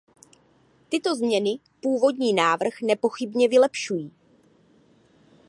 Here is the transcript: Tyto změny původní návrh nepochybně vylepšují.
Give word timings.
Tyto 0.89 1.15
změny 1.15 1.59
původní 1.81 2.33
návrh 2.33 2.81
nepochybně 2.81 3.47
vylepšují. 3.49 4.11